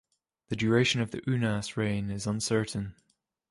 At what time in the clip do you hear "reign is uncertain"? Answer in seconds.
1.77-2.95